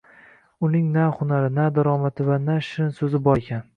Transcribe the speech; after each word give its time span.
Uning 0.67 0.87
na 0.95 1.03
hunari, 1.17 1.49
na 1.57 1.65
daromadi 1.77 2.27
va 2.31 2.35
na 2.47 2.57
shirin 2.69 2.97
so'zi 3.01 3.23
bor 3.29 3.45
ekan 3.45 3.67